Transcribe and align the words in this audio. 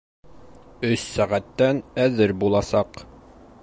Өс 0.89 1.03
сәғәттән 1.17 1.85
әҙер 2.07 2.37
буласаҡ. 2.45 3.05